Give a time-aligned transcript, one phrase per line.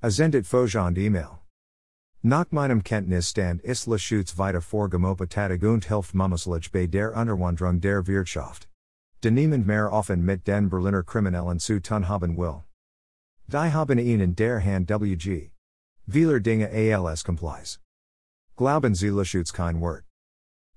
[0.00, 1.40] Azendet Fojand email.
[2.22, 8.68] Nach meinem Kenntnisstand ist Laschütza weiter vorgemopetat und hilft Mummeslage bei der Unterwanderung der Wirtschaft.
[9.22, 12.62] De niemand mehr offen mit den Berliner Kriminellen zu tun haben will.
[13.48, 15.50] Die haben ihnen der Hand WG.
[16.06, 16.68] Wieler Dinge
[17.04, 17.80] als complies.
[18.56, 20.04] Glauben Sie Schutz kein Wort.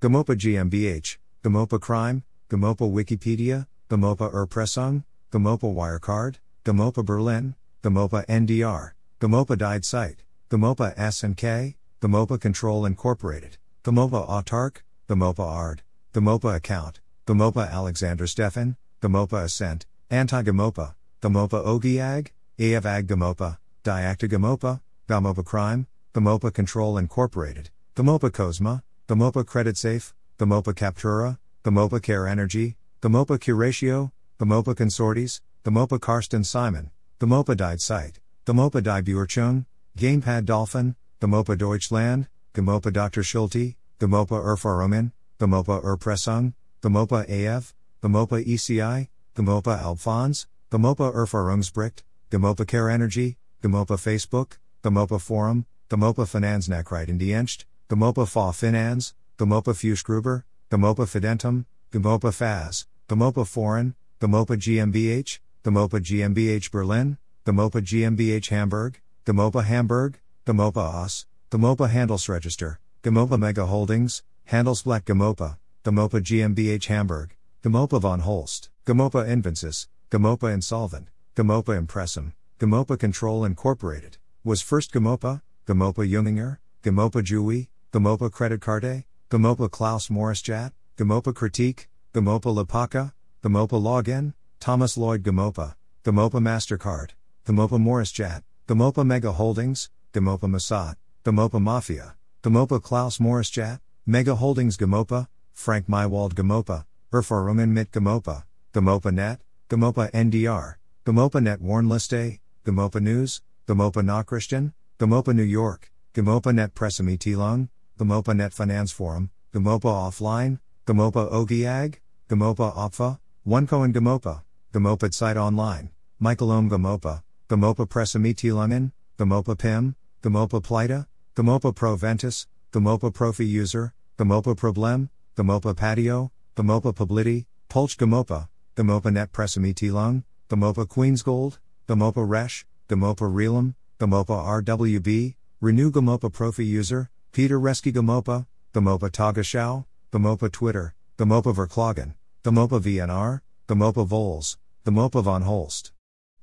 [0.00, 9.56] GoMoPa GmbH, GoMoPa Crime, GoMoPa Wikipedia, GoMoPa Erpressung, GoMoPa Wirecard, GoMoPa Berlin, GoMoPa NDR, GoMoPa
[9.56, 18.26] Died Site, GoMoPa S&K, GoMoPa Control Incorporated, GoMoPa Autark, GoMoPa ARD, GoMoPa Account, GoMoPa Alexander
[18.26, 27.70] Stefan, GoMoPa Ascent, Anti-GoMoPa, GoMoPa Ogiag, Aevag GoMoPa, Diacta GoMoPa, GoMoPa Crime, GoMoPa Control Incorporated,
[27.94, 36.02] GoMoPa Cosma, GoMoPa Credit Safe, GoMoPa Captura, GoMoPa Care Energy, GoMoPa Curatio, GoMoPa Consortes, GoMoPa
[36.02, 39.66] Karsten Simon, GoMoPa Died Site, GoMoPa Die Buurchung,
[39.98, 43.24] GoMoPa Dolphin, GoMoPa Deutschland, GoMoPa Dr.
[43.24, 52.88] Schulte, GoMoPa Erfahrungen, GoMoPa Erpressung, GoMoPa AF, GoMoPa ECI, GoMoPa Alphons, GoMoPa Erfahrungsbericht, GoMoPa Care
[52.88, 62.30] Energy, GoMoPa Facebook, GoMoPa Forum, GoMoPa Finanznachrichtendienst, GoMoPa Fa Finans, GoMoPa Fuschgruber, GoMoPa Fidentum, GoMoPa
[62.30, 71.26] Faz, GoMoPa Foreign, GoMoPa GmbH, GoMoPa GmbH Berlin, GoMoPa GmbH Hamburg, GoMoPa Hamburg, GoMoPa OS,
[71.52, 79.86] GoMoPa Handelsregister, GoMoPa Mega Holdings, Handelsblatt GoMoPa, GoMoPa GmbH Hamburg, GoMoPa von Holst, GoMoPa Invensis,
[80.10, 88.32] GoMoPa Insolvent, GoMoPa Impressum, GoMoPa Control Incorporated, was first GoMoPa, GoMoPa Junginger, GoMoPa Jui, GoMoPa
[88.32, 93.12] Credit Carte, GoMoPa Klaus Maurischat, GoMoPa Critique, GoMoPa Lapaka,
[93.44, 97.10] GoMoPa Login, Thomas Lloyd GoMoPa, GoMoPa MasterCard,
[97.46, 105.28] GoMoPa Maurischat, GoMoPa Mega Holdings, GoMoPa Mossad, GoMoPa Mafia, GoMoPa Klaus Maurischat, Mega Holdings GoMoPa,
[105.52, 108.42] Frank Mywald GoMoPa, Erfahrungen mit GoMoPa,
[108.74, 109.40] GoMoPa Net,
[109.70, 110.74] GoMoPa NDR,
[111.04, 118.50] GoMoPa Net Warnliste, GoMoPa News, GoMoPa Nachrichten, GoMoPa New York, GoMoPa Net Pressemitteilung, GoMoPa Net
[118.50, 124.42] Finanzforum, GoMoPa Offline, GoMoPa Ogiag, GoMoPa Opfa, OneCoin GoMoPa,
[124.72, 131.06] GoMoPa Site Online, Michael Ohm GoMoPa, GoMoPa Pressemitteilungen, GoMoPa PIM, GoMoPa Pleita,
[131.36, 139.12] GoMoPa Pro Ventus, GoMoPa Profi User, GoMoPa Problem, GoMoPa Patio, GoMoPa Publiti, Pulch GoMoPa, GoMoPa
[139.12, 147.60] Net Pressemitteilung, GoMoPa Queensgold, GoMoPa Resh, GoMoPa Realum, GoMoPa RWB, Renew GoMoPa Profi User, Peter
[147.60, 148.44] Reski GoMoPa,
[148.74, 155.92] GoMoPa Tagesschau, GoMoPa Twitter, GoMoPa Verklagen, GoMoPa VNR, GoMoPa Vols, GoMoPa von Holst.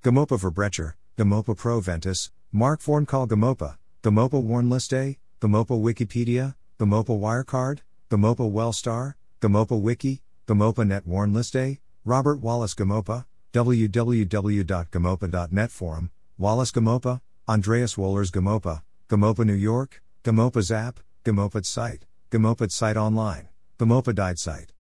[0.04, 7.80] GoMoPa Verbrecher, GoMoPa Pro Ventus, Mark Vornkahl GoMoPa, GoMoPa Warnliste, GoMoPa Wikipedia, GoMoPa Wirecard,
[8.12, 17.96] GoMoPa Wellstar, GoMoPa Wiki, GoMoPa Net Warnliste, Robert Wallace GoMoPa, www.gamopa.net Forum, Wallace GoMoPa, Andreas
[17.96, 23.48] Wohlers GoMoPa, GoMoPa New York, GoMoPa Zap, GoMoPa Site, GoMoPa Site Online,
[23.80, 24.72] GoMoPa Died Site.